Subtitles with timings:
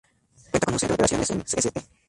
[0.49, 1.85] Cuenta con un centro de operaciones en St.